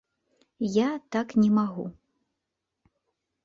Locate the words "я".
0.75-0.87